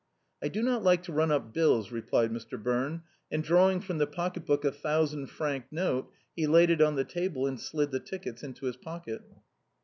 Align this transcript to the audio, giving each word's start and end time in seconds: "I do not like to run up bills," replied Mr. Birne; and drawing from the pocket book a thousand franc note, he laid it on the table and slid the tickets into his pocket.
"I 0.43 0.47
do 0.47 0.63
not 0.63 0.81
like 0.81 1.03
to 1.03 1.13
run 1.13 1.29
up 1.31 1.53
bills," 1.53 1.91
replied 1.91 2.31
Mr. 2.31 2.59
Birne; 2.59 3.03
and 3.31 3.43
drawing 3.43 3.81
from 3.81 3.99
the 3.99 4.07
pocket 4.07 4.47
book 4.47 4.65
a 4.65 4.71
thousand 4.71 5.27
franc 5.27 5.65
note, 5.69 6.11
he 6.35 6.47
laid 6.47 6.71
it 6.71 6.81
on 6.81 6.95
the 6.95 7.05
table 7.05 7.45
and 7.45 7.59
slid 7.59 7.91
the 7.91 7.99
tickets 7.99 8.41
into 8.41 8.65
his 8.65 8.77
pocket. 8.77 9.21